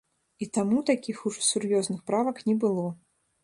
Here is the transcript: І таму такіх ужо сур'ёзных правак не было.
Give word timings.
І 0.45 0.47
таму 0.57 0.79
такіх 0.89 1.21
ужо 1.31 1.45
сур'ёзных 1.51 2.03
правак 2.11 2.43
не 2.51 2.59
было. 2.65 2.91